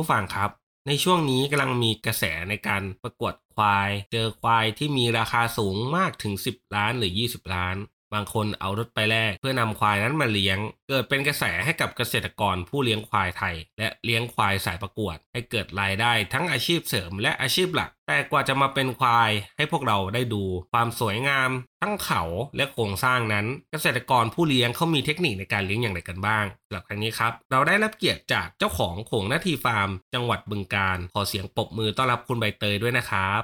[0.00, 0.50] ผู้ฟังครับ
[0.86, 7.76] ในช่วงนี้กำลังมีกระแสในการประกวดควาย เจอควายที่มีราคาสูงมากถึง 10 ล้านหรือ 20 ล้าน
[8.14, 21.50] บางคนเอารถไปแลกเพื่อนำควายนั้นมาเลี้ยง เกิดเป็นกระแสให้กับเกษตรกรผู้เลี้ยงควายไทย และเลี้ยงควายสายประกวด ให้เกิดรายได้ทั้งอาชีพเสริมและอาชีพหลัก แต่กว่าจะมาเป็นควายให้พวกเราได้ดู ความสวยงาม
[21.82, 22.22] ทั้งเขา
[22.56, 33.42] และโครงสร้างนั้น เกษตรกรผู้เลี้ยงเขามีเทคนิคในการเลี้ยงอย่างไรกันบ้างสำหรับครั้งนี้ครับ เราได้รับเกียรติจากเจ้าของโขงนาทีฟาร์ม จังหวัดบึงกาฬขอเสียงปรบมือต้อนรับคุณใบเตยด้วยนะครับ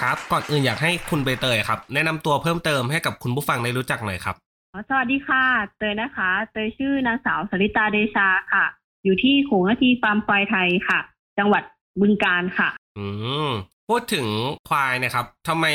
[0.00, 4.36] ครับ ก่อนอื่นอยากให้คุณใบเตยครับ แนะนำตัวเพิ่มเติมให้กับคุณผู้ฟังได้รู้จักหน่อยครับ
[4.72, 5.44] อ๋อสวัสดีค่ะ
[5.78, 8.64] เตยนะคะ เตยชื่อนางสาวสริตาเดชาค่ะ
[9.04, 10.98] อยู่ที่โขงนาทีฟาร์มควายไทยค่ะ
[11.38, 11.62] จังหวัด
[12.00, 13.06] บึงกาฬค่ะ อื
[13.48, 13.50] ม
[13.88, 14.26] พูดถึง
[14.68, 15.66] ควายนะครับทำไม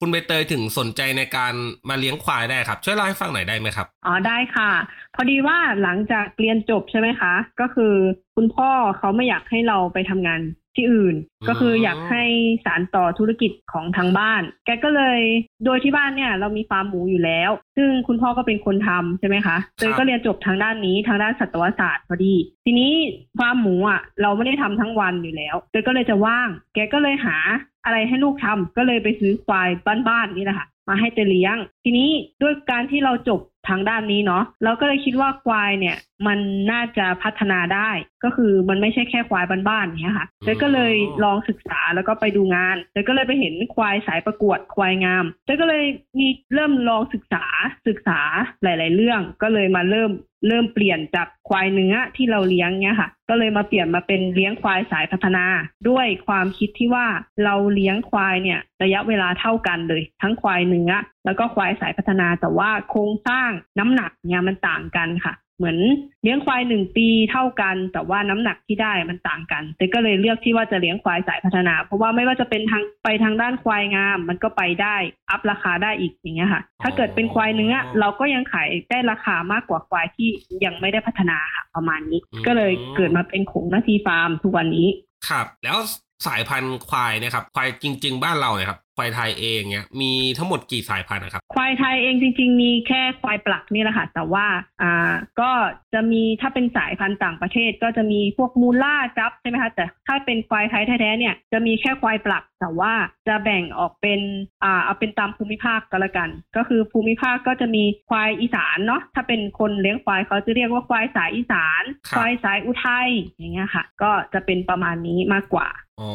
[0.00, 1.54] คุณใบเตยถึงสนใจในการ
[1.88, 4.70] มาเลี้ยงควายได้ครับ ช่วยเล่าให้ฟังหน่อยได้ไหมครับ อ๋อได้ค่ะ
[5.14, 7.94] พอดีว่าหลังจากเรียนจบใช่ไหมคะ ก็คือ
[8.34, 10.40] คุณพ่อเขาไม่อยากให้เราไปทำงาน
[10.76, 12.22] ที่อื่นอืมก็คืออยากให้
[12.64, 15.20] สารต่อธุรกิจของทางบ้าน แกก็เลย
[15.64, 22.92] โดยที่บ้านเนี่ย เรามีฟาร์มหมูอยู่แล้ว ซึ่งคุณพ่อก็เป็นคนทำใช่ไหมคะเตยก็เรียนจบทางด้านนี้ทางด้านสัตวศาสตร์พอดี ทีนี้
[23.38, 27.36] ฟาร์มหมูอะ เราไม่ได้ทำทั้งวันอยู่แล้วเตยก็เลยจะว่าง แกก็เลยหา
[27.84, 29.68] อะไรให้ลูกทำก็เลยไปซื้อควาย
[30.08, 32.10] บ้านๆนี่แหละค่ะมาให้เตยเลี้ยง ทีนี้
[32.42, 36.38] ด้วยการที่เราจบ ทางด้านนี้เนาะเราก็เลยคิดว่าควายเนี่ย มัน
[36.72, 37.90] น่าจะพัฒนาได้
[38.24, 40.94] ก็คือมันไม่ใช่แค่ควายบ้านๆอย่างเนี้ยค่ะเตยก็เลย
[41.24, 45.84] ลองศึกษาแล้วก็ไปดูงานเตยก็เลยไปเห็นควายสายประกวดควายงามเตยก็เลย
[46.18, 47.44] มีเริ่มลองศึกษา
[47.88, 48.20] ศึกษา
[48.62, 50.10] หลาย ๆ เรื่อง ก็เลยมาเริ่ม
[50.48, 55.44] เริ่มเปลี่ยนจากควายเนื้อที่เราเลี้ยงเนี่ยค่ะ ก็เลยมาเปลี่ยนมาเป็นเลี้ยงควายสายพัฒนา
[55.88, 57.06] ด้วยความคิดที่ว่า
[57.44, 60.92] เราเลี้ยงควายเนี่ย ระยะเวลาเท่ากันเลย ทั้งควายเนื้อ
[61.24, 65.78] แล้วก็ควายสายพัฒนาแต่ว่าโครงสร้างน้ำหนักเนี่ยมันต่างกันค่ะ เหมือน
[66.22, 74.96] เลี้ยงควายหนึ่งปีเท่ากัน แต่ว่าน้ำหนักที่ได้มันต่างกันแต่ก็เลยเลือกที่ว่าจะเลี้ยงควายสายพัฒนา เพราะว่าไม่ว่าจะเป็นทางไปทางด้านควายงาม มันก็ไปได้
[75.30, 80.28] อัพราคาได้อีกอย่างเงี้ยค่ะ ถ้าเกิดเป็นควายเนื้อเราก็ยังขายได้ราคามากกว่าควายที่
[80.64, 84.88] ยังไม่ได้พัฒนาค่ะประมาณนี้ ก็เลยเกิดมาเป็นโขงนาทีฟาร์มทุกวันนี้
[85.28, 85.78] ครับแล้ว
[86.26, 94.46] สายพันธุ์ควายเนะครับควายจริง ๆ บ้านเราเนี่ยครับควายไทยเองเนี่ยมีทั้งหมดกี่สายพันธุ์นะครับ ควายไทยเองจริง ๆ มีแค่ควายปลักนี่แหละค่ะ แต่ว่า
[94.82, 95.50] อ่าก็
[95.94, 102.92] จะมีถ้าเป็นสายพันธุ์ต่างประเทศก็จะมีพวกมูล่าจับใช่ไหมคะแต่ถ้าเป็นควายไทยแท้ๆเนี่ยจะมีแค่ควายปลัก แต่ว่า
[103.28, 104.20] จะแบ่งออกเป็น
[104.64, 113.08] อ่าเอาเป็นตามภูมิภาคก็แล้วกัน ก็คือภูมิภาคก็จะมีควายอีสานเนาะถ้าเป็นคนเลี้ยงควายเขาจะเรียกว่าควายสายอีสานครับควายสายอุทัย
[113.38, 115.68] อย่างเงี้ยค่ะ ก็จะเป็นประมาณนี้มากกว่า
[116.00, 116.10] อ๋อ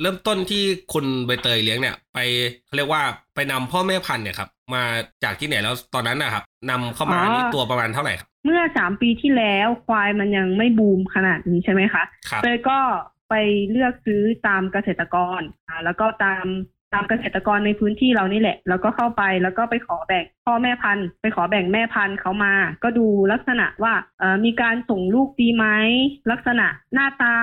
[0.00, 2.18] เริ่มต้นที่คุณใบเตยเลี้ยงเนี่ย ไป
[2.66, 3.02] เขาเรียกว่า
[3.34, 4.82] ไปนำพ่อแม่พันธุ์เนี่ยครับ มา
[5.24, 12.78] จากที่ไหนแล้วตอนนั้นนะครับนำเข้ามาอ๋อนี่ตัวประมาณเท่าไหร่ครับเมื่อสามปีที่แล้วควายมันยังไม่บูมขนาดนี้ใช่ไหมคะครับเลยก็
[13.30, 13.34] ไป
[13.70, 16.44] เลือกซื้อตามเกษตรกรอ่าแล้วก็ตาม
[16.94, 25.66] ตามเกษตรกรในพื้นที่เรานี่แหละ แล้วก็เข้าไปแล้วก็ไปขอแบ่งพ่อแม่พันธุ์ ไปขอแบ่งแม่พันธุ์เขามา ก็ดูลักษณะว่าเอ่อมีการส่งลูกดีไหม
[26.30, 27.36] ลักษณะหน้าตา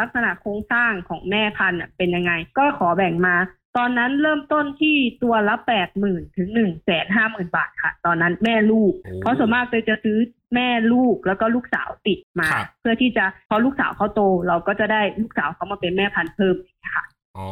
[0.00, 3.36] ลักษณะโครงสร้างของแม่พันธุ์น่ะเป็นยังไง ก็ขอแบ่งมา
[3.76, 10.18] ตอนนั้นเริ่มต้นที่ตัวละแปดหมื่นถึงหนึ่งแสนห้าหมื่นบาทค่ะ ตอนนั้นแม่ลูกโอ้เพราะส่วนมากเลยจะซื้อ
[10.54, 17.04] แม่ลูกแล้วก็ลูกสาวติดมาครับเพื่อที่จะพอลูกสาวเขาโต เราก็จะได้ลูกสาวเขามาเป็นแม่พันธุ์เพิ่มอย่างเงี้ยค่ะ
[17.36, 17.48] อ๋อ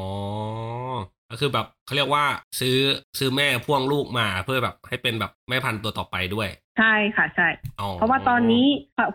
[1.31, 2.25] ก็คือแบบเขาเรียกว่า
[2.61, 2.77] ซื้อ
[3.19, 7.49] ซื้อแม่พ่วงลูกมาเพื่อแบบให้เป็นแบบแม่พันธุ์ตัวต่อไปด้วย ใช่ค่ะใช่
[7.81, 8.67] อ๋อเพราะว่าตอนนี้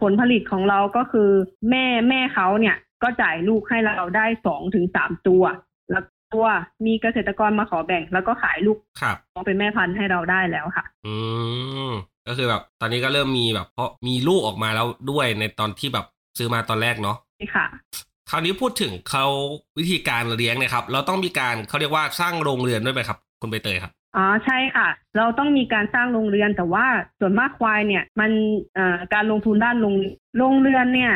[0.02, 1.30] ผลผลิตของเราก็คือ
[1.70, 5.44] แม่แม่เขาเนี่ยก็จ่ายลูกให้เราได้สองถึงสามตัว
[5.92, 6.04] แล้ว
[6.34, 6.46] ตัว
[6.86, 11.16] มีเกษตรกรมาขอแบ่ง แล้วก็ขายลูกครับเป็นแม่พันธุ์ให้เราได้แล้วค่ะ อื
[11.90, 11.92] ม
[12.28, 16.06] ก็คือแบบตอนนี้ก็เริ่มมีแบบเพราะมีลูกออกมาแล้วด้วยในตอนที่แบบ
[16.38, 17.66] ซื้อมาตอนแรกเนาะนี่ค่ะ
[18.34, 19.26] คราวนี้พูดถึงเขา
[19.78, 26.86] วิธีการเลี้ยงนะครับ เราต้องมีการเขาเรียกว่าสร้างโรงเรือนด้วยไหมครับ คุณใบเตยครับอ๋อใช่ค่ะ เราต้องมีการสร้างโรงเรือนแต่ว่า
[27.20, 28.32] ส่วนมากควายเนี่ย มัน
[29.14, 29.96] การลงทุนด้านโรง
[30.38, 31.14] โรงเรือนเนี่ย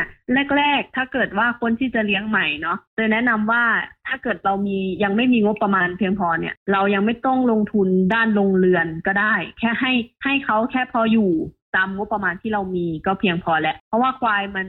[0.56, 3.64] แรก ๆ ถ้าเกิดว่าคนที่จะเลี้ยงใหม่เนาะเลยแนะนำว่า
[4.06, 9.92] ถ้าเกิดเรามียังไม่มีงบประมาณเพียงพอเนี่ย เรายังไม่ต้องลงทุนด้านโรงเรือนก็ได้ แค่ให้
[10.24, 11.32] ให้เขาแค่พออยู่
[11.76, 14.66] ตามงบประมาณที่เรามีก็เพียงพอแล้ว เพราะว่าควายมัน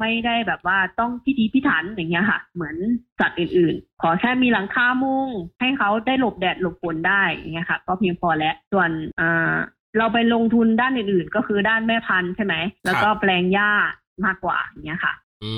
[0.00, 2.76] ไม่ได้แบบว่าต้องพิธีพิถันอย่างเงี้ยค่ะ เหมือน
[3.20, 5.28] สัตว์อื่นๆ ขอแค่มีหลังคามุง
[5.60, 8.90] ให้เขาได้หลบแดดหลบฝนได้อย่างเงี้ยค่ะ ก็เพียงพอแล้ว ส่วน
[9.20, 9.54] อ่า
[9.98, 12.54] เราไปลงทุนด้านอื่นๆ ก็คือด้านแม่พันธุ์ใช่ไหม
[12.84, 13.70] แล้วก็แปลงหญ้า
[14.24, 15.12] มากกว่าอย่างเงี้ยค่ะ
[15.44, 15.52] อื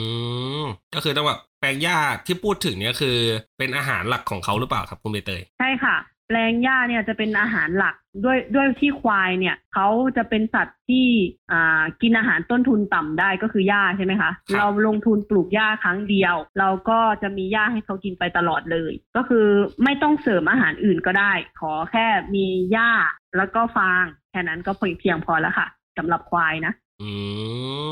[0.62, 0.64] ม
[0.94, 1.96] ก็คือต้องแบบแปลงหญ้า
[2.26, 3.16] ที่พูดถึงเนี่ยคือ
[3.58, 5.96] เป็นอาหารหลักของเขาหรือเปล่าครับคุณใบเตยใช่ค่ะ
[6.28, 11.06] แปลงหญ้าเนี่ยจะเป็นอาหารหลักด้วยด้วยที่ควายเนี่ยเขาจะเป็นสัตว์ที่
[11.52, 19.46] อ่ากินอาหารต้นทุนต่ำได้ก็คือหญ้าใช่ไหมคะครับเราลงทุนปลูกหญ้าครั้งเดียว เราก็จะมีหญ้าให้เขากินไปตลอดเลย ก็คือ
[19.84, 22.90] ไม่ต้องเสริมอาหารอื่นก็ได้ ขอแค่มีหญ้า
[23.36, 25.66] แล้วก็ฟางแค่นั้นก็เพียงพอแล้วค่ะ
[25.98, 26.72] สำหรับควายนะ
[27.02, 27.10] อื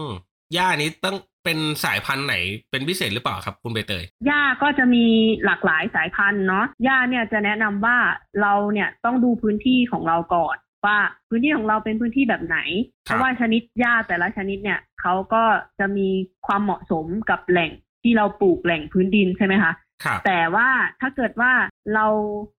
[0.04, 0.06] ม
[0.55, 2.37] หญ้านี้ต้องเป็นสายพันธุ์ไหน
[2.70, 5.05] เป็นพิเศษหรือเปล่าครับคุณใบเตยหญ้าก็จะมี
[5.44, 7.99] หลากหลายสายพันธุ์เนาะหญ้าเนี่ยจะแนะนำว่า
[8.43, 10.56] เราเนี่ยต้องดูพื้นที่ของเราก่อน
[10.87, 10.99] ว่า
[11.29, 12.58] พื้นที่ของเราเป็นพื้นที่แบบไหน
[13.05, 15.44] เพราะว่าชนิดหญ้าแต่ละชนิดเนี่ยเขาก็
[15.79, 16.08] จะมี
[16.47, 17.70] ความเหมาะสมกับแหล่ง
[18.02, 19.73] ที่เราปลูกแหล่งพื้นดินใช่ไหมคะ
[20.05, 20.69] ครับแต่ว่า
[21.00, 21.52] ถ้าเกิดว่า
[21.94, 22.06] เรา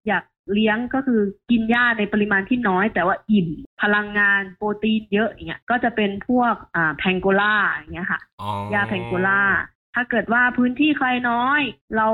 [0.09, 1.21] อยากเลี้ยงก็คือ
[1.51, 3.49] กินหญ้าในปริมาณที่น้อย แต่ว่าอิ่ม
[3.83, 9.43] พลังงานโปรตีนเยอะอย่างเงี้ยก็จะเป็นพวกอ่าแพงโกล่าอย่างเงี้ยค่ะอ๋อหญ้าแพงโกล่า
[9.95, 11.61] ถ้าเกิดว่าพื้นที่ใครน้อย
[11.97, 12.09] เรา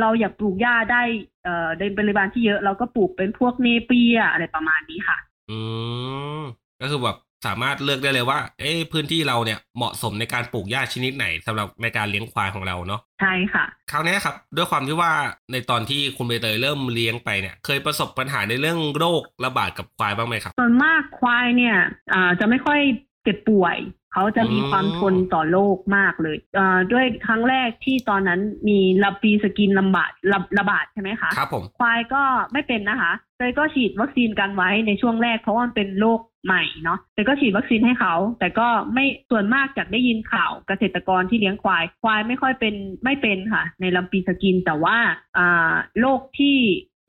[0.00, 1.02] เราอยากปลูกหญ้าได้
[1.44, 5.18] เอ่อในปริมาณที่เยอะ เราก็ปลูกเป็นพวกเนเปียอะไรประมาณนี้ค่ะ
[5.50, 5.58] อื
[6.40, 6.42] ม
[6.80, 15.12] ก็คือแบบ สามารถเลือกได้เลยว่า เอ้พื้นที่เราเนี่ยเหมาะสมในการปลูกหญ้าชนิดไหนสำหรับในการเลี้ยงควายของเราเนาะใช่ค่ะ คราวนี้ครับ ด้วยความที่ว่า
[15.52, 21.76] ในตอนที่คุณใบเตยเริ่มเลี้ยงไปเนี่ย เคยประสบปัญหาในเรื่องโรคระบาดกับควายบ้างไหมครับส่วนมากควายเนี่ย
[22.12, 22.80] อ่าจะไม่ค่อย
[23.22, 23.76] เจ็บป่วย
[24.16, 32.22] เขาจะมีอืมความทนต่อโรคมากเลยอ่าด้วยครั้งแรกที่ตอนนั้นมีลัมปีสกินระบาดระระบาดใช่ไหมคะครับผมควายก็
[32.52, 42.74] ไม่เป็นนะคะเตยก็ฉีดวัคซีนกันไว้ในช่วงแรกเพราะว่ามันเป็นโรคใหม่เนาะเตยก็ฉีดวัคซีนให้เขา แต่ก็ไม่ส่วนมากจากได้ยินข่าวเกษตรกรที่เลี้ยงควาย ควายไม่ค่อยเป็น
[43.04, 44.96] ไม่เป็นค่ะ ในลำปีสกินแต่ว่า
[45.38, 46.58] อ่าโรคที่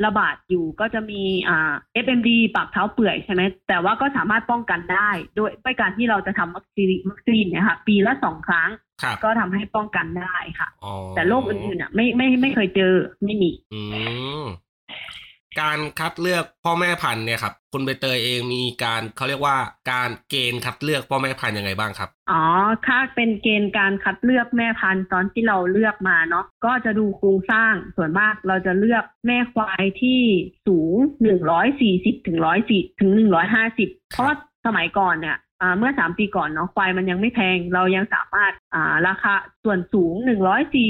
[0.05, 1.73] ระบาดอยู่ก็จะมีอ่า
[2.03, 8.69] FMD ปากเท้าเปื่อยใช่ไหมแต่ว่าก็สามารถป้องกันได้โดยด้วยการที่เราจะทำวัคซีนวัคซีนเนี่ยค่ะปีละสองครั้ง
[9.03, 13.81] ครับก็ทำให้ป้องกันได้ค่ะ อ๋อแต่โรคอื่นๆอะไม่ไม่ไม่เคยเจอไม่มี อื
[14.41, 14.45] ม
[15.61, 19.57] การคัดเลือกพ่อแม่พันธุ์เนี่ยครับคุณใบเตยเองมีการเขาเรียกว่า
[19.91, 22.43] การเกณฑ์คัดเลือกพ่อแม่พันธุ์ยังไงบ้างครับ อ๋อ
[22.87, 30.21] ถ้าเป็นเกณฑ์การคัดเลือกแม่พันธุ์ตอนที่เราเลือกมาเนาะก็จะดูโครงสร้างส่วนมากเราจะเลือกแม่ควายที่
[30.67, 33.11] สูงหนึ่งร้อยสี่สิบถึงร้อยสี่ถึง
[33.63, 35.37] 150เพราะว่าสมัยก่อนเนี่ย
[35.77, 39.33] เมื่อ3ปีก่อนเนาะควายมันยังไม่แพง เรายังสามารถอ่าราคา
[39.63, 40.13] ส่วนสูง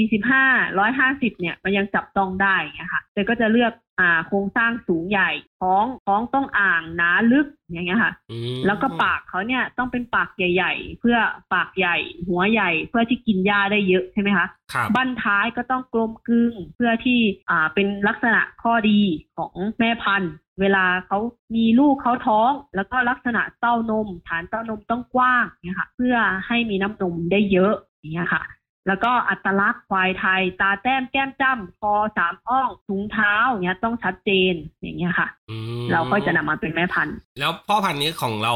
[0.08, 0.48] 145
[0.78, 5.30] 150เนี่ยมันยังจับต้องได้ไงค่ะแต่ก็จะเลือกอ่าโครงสร้างสูงใหญ่
[5.60, 11.16] ท้องท้องต้องอ่างหนาลึกอย่างเงี้ยค่ะอืมแล้วก็ปากเขาเนี่ยต้องเป็นปากใหญ่ ๆ เพื่อ
[11.54, 11.96] ปากใหญ่
[12.28, 17.20] หัวใหญ่เพื่อที่กินหญ้าได้เยอะใช่ไหมคะครับบั้นท้ายก็ต้องกลมกลึงเพื่อที่
[17.50, 19.00] อ่าเป็นลักษณะข้อดี
[19.36, 21.18] ของแม่พันธุ์ เวลาเขา
[21.56, 26.16] มีลูกเขาท้อง แล้วก็ลักษณะเต้านม ฐานเต้านมต้องกว้างเนี่ยค่ะ เพื่อ
[26.46, 28.42] ให้มีน้ำนมได้เยอะอย่างเงี้ยค่ะ
[28.86, 38.54] แล้วก็อัตลักษณ์ควายไทย ตาแต้มแก้มจ้ำคอสามอ่องถุงเท้าอย่างเงี้ยต้องชัดเจนอย่างเงี้ยค่ะอืมเราก็จะนำมาเป็นแม่พันธุ์ แล้วพ่อพันธุ์นี้ของเรา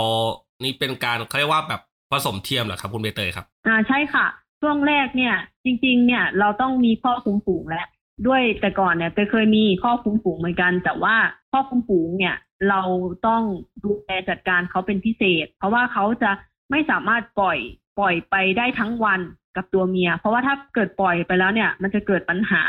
[0.65, 1.81] นี่เป็นการเขาเรียกว่าแบบ
[2.11, 4.27] ผสมเทียมเหรอครับคุณใบเตยครับ อ่าใช่ค่ะ
[4.61, 7.87] ช่วงแรกเนี่ยจริง ๆ เนี่ยเราต้องมีพ่อคุมฝูงแล้ว
[8.27, 11.15] ด้วยแต่ก่อนเนี่ยเตยเคยมีพ่อคุมฝูงเหมือนกัน แต่ว่า
[11.51, 12.37] พ่อคุมฝูงเนี่ย
[12.69, 12.83] เรา
[13.27, 13.43] ต้อง
[13.85, 16.31] ดูแลจัดการเขาเป็นพิเศษ เพราะว่าเขาจะ
[16.71, 17.59] ไม่สามารถปล่อย
[17.99, 19.21] ปล่อยไปได้ทั้งวัน
[19.57, 22.63] กับตัวเมีย เพราะว่าถ้าเกิดปล่อยไปแล้วเนี่ย มันจะเกิดปัญหา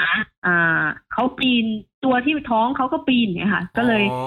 [0.45, 0.83] อ่า
[1.13, 1.65] เขาปีน
[2.05, 4.24] ตัวที่ท้องเขาก็ปีนเนี่ยค่ะ ก็เลยอ๋อ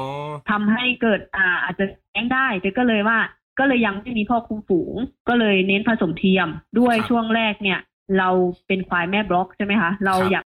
[0.50, 3.18] ทำให้เกิดอ่า อาจจะแท้งได้แต่ก็เลยว่า
[3.58, 4.94] ก็เลยยังไม่มีพ่อคุมฝูง
[5.28, 7.80] ก็เลยเน้นผสมเทียมด้วยครับช่วงแรกเนี่ย
[8.18, 8.30] เรา
[8.66, 10.44] เป็นควายแม่บล็อกใช่ไหมคะ เราครับอยาก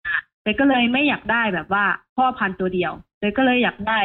[0.44, 1.86] เลยก็เลยไม่อยากได้แบบว่า
[2.16, 4.00] พ่อพันธุ์ตัวเดียวเลยก็เลยอยากได้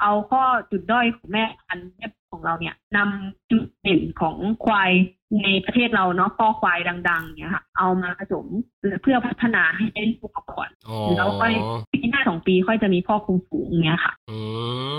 [0.00, 1.88] เอาข้อจุดด้อยของแม่พันธุ์
[2.30, 4.90] ของเราเนี่ยนำจุดเด่นของควาย
[5.42, 8.46] ในประเทศเราเนาะพ่อควายดัง ๆ เนี่ยค่ะ เอามาผสม
[9.02, 10.68] เพื่อพัฒนาให้ได้ลูกก่อน
[11.16, 11.52] แล้วค่อย
[11.92, 14.38] ปีหน้าสองปีค่อยจะมีพ่อคุมฝูงเนี่ยค่ะ อื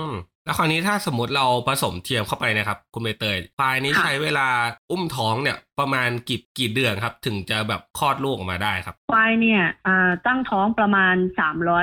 [0.08, 0.10] ม
[0.46, 4.48] แล้วคราวนี้ถ้าสมมติเราผสมเทียมเข้าไปนะครับ คุณใบเตยควายนี้ค่ะใช้เวลา
[4.92, 11.16] อุ้มท้องเนี่ยประมาณกี่กี่เดือนครับ ถึงจะแบบคลอดลูกออกมาได้ครับควายเนี่ยอ่าตั้งท้องประมาณ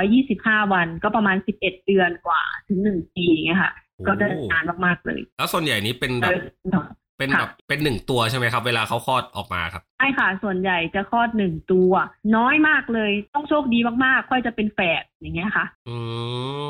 [0.03, 3.73] 325 วัน ก็ประมาณ 11 เดือนกว่าถึง1ปีอย่างเงี้ยค่ะ
[4.07, 6.85] ก็จะนานมากๆเลย แล้วส่วนใหญ่นี้เป็นแบบเออ
[7.17, 11.91] เป็นค่ะแบบเป็นหนึ่งตัวใช่ไหมครับ เวลาเขาคลอดออกมาครับใช่ค่ะ ส่วนใหญ่จะคลอดหนึ่งตัว
[12.35, 15.97] น้อยมากเลย ต้องโชคดีมากๆ ค่อยจะเป็นแฝดอย่างเงี้ยค่ะ อื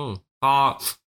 [0.01, 0.03] ม
[0.43, 0.55] ก็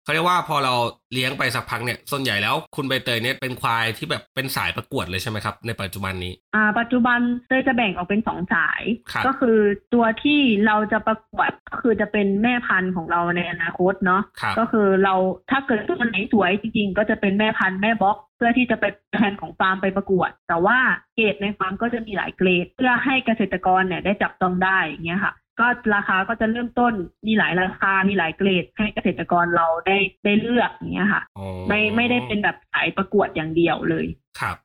[0.03, 0.73] เขาเรียกว่าพอเรา
[1.13, 8.81] เลี้ยงไปสักพักเนี่ยส่วนใหญ่แล้วคุณใบเตยเนี่ยเป็นควายที่แบบเป็นสายประกวดเลยใช่ไหมครับในปัจจุบันนี้อ่าปัจจุบันเตยจะแบ่งออกเป็นสองสาย
[9.11, 9.57] ครับก็คือ
[9.93, 15.15] ตัวที่เราจะประกวดก็คือจะเป็นแม่พันธุ์ของเราในอนาคตเนาะครับก็คือเรา
[15.51, 20.77] ถ้าเกิดตัวไหนสวยจริงๆ ก็จะเป็นแม่พันธุ์แม่บล็อกเพื่อที่จะไปแทนของฟาร์มไปประกวด แต่ว่า
[21.15, 26.93] เกรดในฟาร์มก็จะมีหลายเกรด เพื่อให้เกษตรกรเนี่ยได้จับต้องได้อย่างเงี้ยค่ะ ก็ราคาก็จะเริ่มต้น
[27.27, 34.05] มีหลายราคา มีหลายเกรดให้เกษตรกรเราได้ได้เลือกอย่างเงี้ยค่ะอ๋อไม่ไม่ได้เป็นแบบสายประกวดอย่างเดียวเลย
[34.39, 34.57] ครับ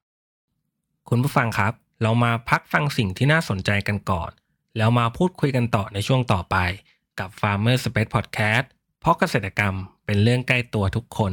[1.08, 4.30] คุณผู้ฟังครับ เรามาพักฟังสิ่งที่น่าสนใจกันก่อน
[4.76, 6.56] แล้วมาพูดคุยกันต่อในช่วงต่อไป
[7.18, 8.66] กับ Farmer Space Podcast
[9.00, 9.74] เพราะเกษตรกรรม
[10.06, 11.32] เป็นเรื่องใกล้ตัวทุกคน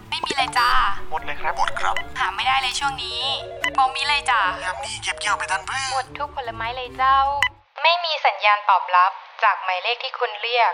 [0.21, 0.69] ม่มีเลยจ้า
[1.09, 3.21] หมดเลยครับ หมดครับ หาไม่ได้เลยช่วงนี้
[3.77, 7.17] มองมีเลยจ้ายามนี้เก็บเกี่ยวไปทันเพื่หมอดทุกผลไม้เลยเจ้า
[7.81, 9.11] ไม่มีสัญญาณตอบรับ
[9.43, 10.73] จากหมายเลขที่คุณเรียก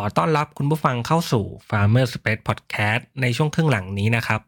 [0.00, 4.40] ขอต้อนรับคุณผู้ฟังเข้าสู่ Farmer Space Podcast ในช่วงครึ่งหลังนี้นะครับ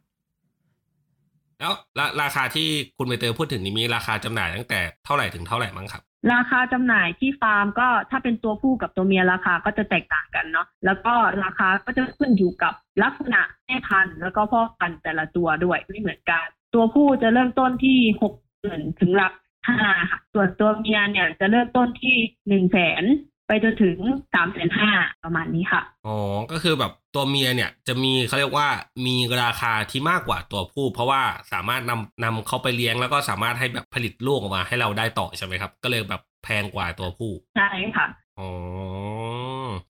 [1.60, 6.02] แล้วราราคาที่คุณใบเตยพูดถึงนี้มีราคาจำหน่ายตั้งแต่เท่าไหร่ถึงเท่าไหร่มั้งครับ
[6.32, 11.14] ราคาจำหน่ายที่ฟาร์มก็ถ้าเป็นตัวผู้กับตัวเมียราคาก็จะแตกต่างกันเนาะแล้วก็
[11.44, 19.32] ราคาก็จะขึ้นอยู่กับลักษณะแม่พันธุ์แล้วก็พ่อพันธุ์แต่ละตัวด้วยไม่เหมือนกัน ตัวผู้จะเริ่มต้นที่หกหมื่นถึงหลัก
[19.68, 19.78] ห้า
[20.10, 22.16] ค่ะส่วนตัวเมียเนี่ยจะเริ่มต้นที่
[22.48, 23.04] หนึ่งแสน
[23.48, 23.96] ไปจนถึง
[24.34, 24.90] สามแสนห้า
[25.24, 26.16] ประมาณนี้ค่ะ อ๋อ
[26.52, 28.68] ก็คือแบบตัวเมียเนี่ยจะมีเขาเรียกว่า
[29.06, 38.06] มีราคาที่มากกว่าตัวผู้ เพราะว่าสามารถนำนำเขาไปเลี้ยงแล้วก็สามารถให้แบบผลิตลูกออกมาให้เราได้ต่อใช่ไหมครับ ก็เลยแบบแพงกว่าตัวผู้ ใช่ค่ะ
[38.38, 38.48] อ๋อ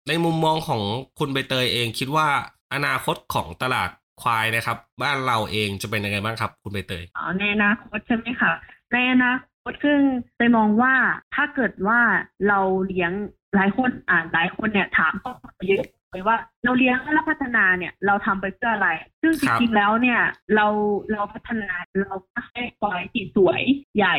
[0.08, 0.82] ในมุมมองของ
[1.18, 2.28] คุณใบเตยเองคิดว่า
[2.74, 3.90] อนาคตของตลาด
[4.22, 8.52] ควายนะครับ บ้านเราเองจะเป็นยังไงบ้างครับ คุณใบเตย อ๋อ ในอนาคตใช่ไหมคะ
[8.92, 10.00] ในอนาคตซึ่ง
[10.36, 10.94] ไปมองว่า
[11.34, 12.00] ถ้าเกิดว่า
[12.48, 13.12] เราเลี้ยง
[13.54, 15.30] หลายคนอ่านหลายคนเนี่ยถามก็
[15.68, 18.88] เยอะไปว่าเราเลี้ยงและพัฒนาเนี่ยเราทำไปเพื่ออะไร
[19.22, 20.20] ซึ่งจริงๆแล้วเนี่ย
[20.54, 20.66] เรา
[21.12, 23.62] เราพัฒนาเราก็ให้ควายที่สวย
[23.96, 24.16] ใหญ่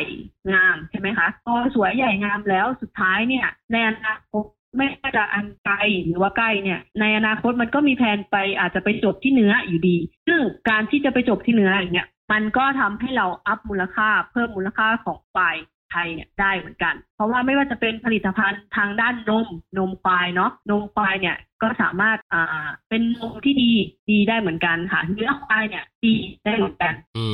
[0.52, 4.44] งามใช่ไหมคะพอสวยใหญ่งามแล้วสุดท้ายเนี่ยในอนาคต
[4.76, 9.96] ไม่ว่าจะอันไกลหรือว่าใกล้เนี่ย ในอนาคตมันก็มีแผนไปอาจจะไปจบที่เนื้ออยู่ดี
[10.26, 15.56] ซึ่งการที่จะไปจบที่เนื้ออย่างเงี้ยมันก็ทำให้เราอัพมูลค่าเพิ่มมูลค่าของควาย
[15.90, 19.46] ไทยเนี่ยได้เหมือนกัน เพราะว่าไม่ว่าจะเป็นผลิตภัณฑ์ทางด้านนม
[19.78, 23.72] นมควายเนาะนมควายเนี่ยก็สามารถอ่าเป็นนมที่ดี
[24.10, 27.24] ดีได้เหมือนกันค่ะเนื้อควายเนี่ยดีได้เหมือนกันอื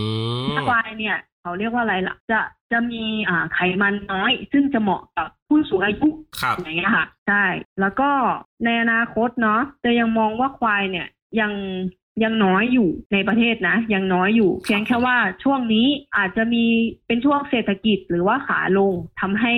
[0.44, 2.40] มถ้าควายเนี่ยเขาเรียกว่าอะไรล่ะ จะ
[2.72, 6.08] จะมีอ่าไขมันน้อย ซึ่งจะเหมาะกับผู้สูงอายุ
[6.40, 7.44] ครับอย่างเงี้ยค่ะใช่
[7.80, 8.10] แล้วก็
[8.64, 11.06] ในอนาคตเนาะจะยังมองว่าควายเนี่ย
[11.40, 11.52] ยัง
[12.25, 16.64] ยังน้อยอยู่ในประเทศนะ ยังน้อยอยู่ เพียงแค่ว่าช่วงนี้อาจจะมี
[17.06, 19.54] เป็นช่วงเศรษฐกิจหรือว่าขาลงทำให้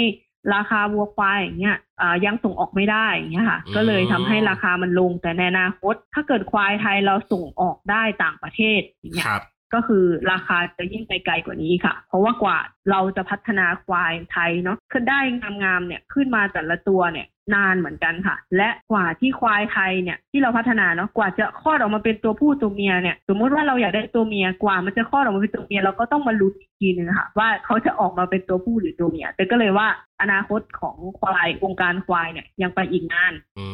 [0.54, 12.58] ราคาวัวควายอย่างเงี้ยอ่ายังส่งออกไม่ได้อย่างเงี้ยค่ะอืมก็เลยทำให้ราคามันลงแต่ในอนาคต ถ้าเกิดควายไทยเราส่งออกได้ต่างประเทศอย่างเงี้ยครับก็คือราคาจะยิ่งไปไกลกว่านี้ค่ะ เพราะว่ากว่า
[12.90, 15.20] เราจะพัฒนาควายไทยเนาะขึ้นได้
[15.62, 29.88] งามๆเนี่ยขึ้นมาแต่ละตัวเนี่ย นานเหมือนกันค่ะ และกว่าที่ควายไทยเนี่ยที่เราพัฒนาเนาะกว่าจะคลอดออกมาเป็นตัวผู้ตัวเมียเนี่ยสมมติว่าเราอยากได้ตัวเมียกว่ามันจะคลอดออกมาเป็นตัวเมียเราก็ต้องมาลุ้นอีกทีนึงค่ะ ว่าเขาจะออกมาเป็นตัวผู้หรือตัวเมียแต่ก็เลยว่า
[30.22, 33.66] อนาคตของควายวงการควายเนี่ยยังไปอีกนานอื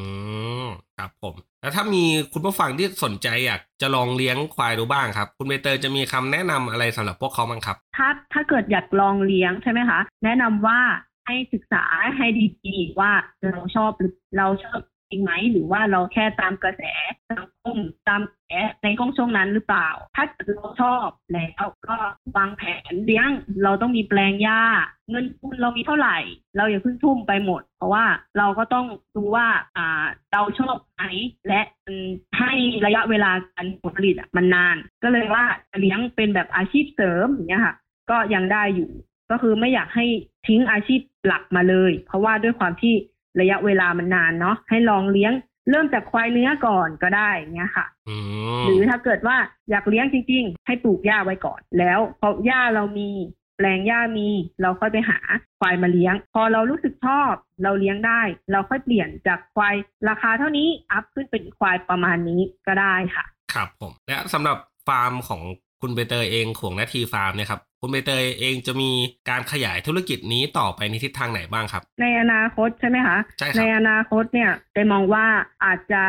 [0.64, 0.66] ม
[0.98, 10.80] ครับผมแล้วถ้ามีคุณผู้ฟังที่สนใจอยากจะลองเลี้ยงควายดูบ้างครับ คุณใบเตยจะมีคำแนะนำอะไรสำหรับพวกเขาบ้างครับ ถ้าถ้าเกิดอยากลองเลี้ยงใช่ไหมคะ แนะนำว่า
[11.26, 11.84] ให้ศึกษา
[12.16, 12.26] ให้
[12.64, 13.12] ดีๆว่า
[13.50, 16.82] เราชอบหรือเราชอบจริงไหมหรือว่าเราแค่ตามกระแส
[17.30, 17.76] สังคม
[18.08, 18.52] ตามกระแส
[18.82, 21.96] ในกล้องช่วงนั้นหรือเปล่า ถ้าเกิดเราชอบแล้วก็
[22.36, 23.30] วางแผนเลี้ยง
[23.64, 24.62] เราต้องมีแปลงหญ้า
[25.10, 26.18] เงินทุนเรามีเท่าไหร่
[26.56, 28.04] เราอย่าเพิ่งทุ่มไปหมด เพราะว่า
[28.38, 31.02] เราก็ต้องดูว่าอ่าเราชอบไหม
[31.48, 31.96] และมัน
[32.38, 32.52] ให้
[32.86, 35.44] ระยะเวลาการผลผลิตอะมันนาน ก็เลยว่า
[35.80, 37.74] เลี้ยงเป็นแบบอาชีพเสริมอย่างเงี้ยค่ะ
[38.10, 38.90] ก็ยังได้อยู่
[39.30, 40.06] ก็คือไม่อยากให้
[40.46, 42.94] ทิ้งอาชีพหลักมาเลย เพราะว่าด้วยความที่
[43.40, 45.32] ระยะเวลามันนานเนาะให้ลองเลี้ยง
[45.70, 48.16] เริ่มจากควายเนื้อก่อนก็ได้เงี้ยค่ะอื
[48.60, 49.36] มหรือถ้าเกิดว่า
[49.70, 53.10] อยากเลี้ยงจริง ๆ ให้ปลูกหญ้าไว้ก่อน แล้วพอหญ้าเรามี
[53.56, 54.28] แปลงหญ้ามี
[54.62, 55.18] เราค่อยไปหา
[55.60, 59.74] ควายมาเลี้ยง พอเรารู้สึกชอบเราเลี้ยงได้ เราค่อยเปลี่ยนจากควาย
[60.08, 65.42] ราคาเท่านี้อัพขึ้นเป็นควายประมาณนี้ก็ได้ค่ะ ครับผม และสำหรับฟาร์มของ
[65.86, 68.90] คุณใบเตยเองของนาทีฟาร์มเนี่ยครับคุณใบเตยเองจะมี
[69.30, 75.26] การขยายธุรกิจนี้ต่อไปในทิศทางไหนบ้างครับ ในอนาคตใช่ไหมคะใช่ครับในอนาคตเนี่ยได้มองว่า
[75.64, 76.02] อาจจะ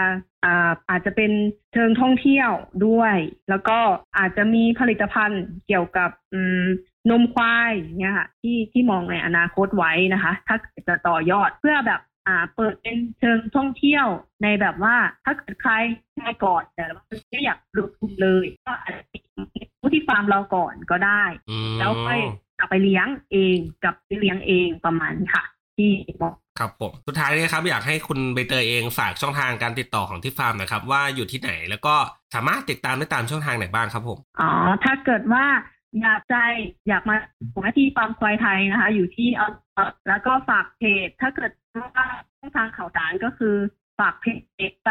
[0.46, 1.32] อ่าอาจจะเป็น
[1.74, 2.50] เชิงท่องเที่ยว
[2.88, 3.16] ด้วย
[3.50, 3.78] แล้วก็
[4.18, 6.64] อาจจะมีผลิตภัณฑ์เกี่ยวกับอืม
[7.10, 14.08] นมควายเนี่ยค่ะที่ที่มองในอนาคตไว้นะคะ ถ้าเกิดจะต่อยอดเพื่อแบบอ่าเปิดเป็นเชิงท่องเที่ยว
[14.44, 15.74] ในแบบว่าถ้าเกิดใคร
[16.18, 19.25] ได้ก่อนแต่ว่าไม่อยากลงทุนเลย ก็อาจจะผู้
[19.96, 22.20] ที่ฟาร์มเราก่อนก็ได้อืมแล้วค่อย
[22.58, 25.44] กลับไปเลี้ยงเองกลับไปเลี้ยงเองประมาณนี้ค่ะ
[25.78, 31.96] ที่บอกครับผมสุดท้ายนี้ครับอยากให้คุณใบเตยเองฝากช่องทางการติดต่อของที่ฟาร์มหนะครับ ว่าอยู่ที่ไหนแล้วก็
[32.36, 34.50] สามารถติดตามได้ตามช่องทางไหนบ้างครับผมอ๋อ
[34.84, 35.46] ถ้าเกิดว่า
[36.02, 36.36] อยากใจ
[36.88, 37.16] อยากมา
[37.54, 39.48] ผมที่ฟาร์มควายไทยนะคะ อยู่ที่เอา
[40.10, 41.52] แล้วก็ฝากเพจ ถ้าเกิด
[41.96, 42.06] ว่า
[42.38, 43.56] ช่องทางข่าวสารก็คือ
[44.00, 44.26] ฝากเพ
[44.70, 44.88] จไป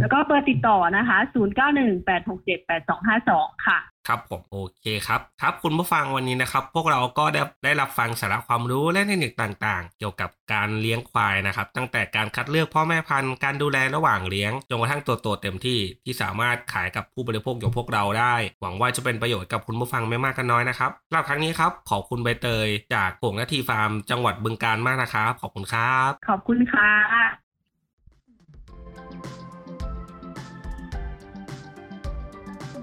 [0.00, 27.45] แล้วก็เบอร์ติดต่อนะคะ 0918678252 ค่ะ ครับผมโอเคครับครับคุณผู้ฟังวันนี้นะครับ พวกเราก็ได้ได้รับฟังสาระความรู้และเทคนิคต่างๆ เกี่ยวกับการเลี้ยงควายนะครับ ตั้งแต่การคัดเลือกพ่อแม่พันธุ์การดูแลระหว่างเลี้ยงจนกระทั่งตัวโตเต็มที่ที่สามารถขายกับผู้บริโภคอย่างพวกเราได้ หวังว่าจะเป็นประโยชน์กับคุณผู้ฟังไม่มากก็น้อยนะครับสำหรับครั้งนี้ครับขอบคุณใบเตย จากโป่งนาทีฟาร์ม จังหวัดบึงการมากนะครับขอบคุณครับ ขอบคุณค่ะ